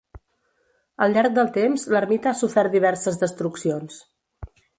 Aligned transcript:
Al 1.05 1.13
llarg 1.17 1.35
del 1.35 1.51
temps, 1.57 1.83
l'ermita 1.97 2.33
ha 2.33 2.39
sofert 2.41 2.79
diverses 2.79 3.21
destruccions. 3.27 4.01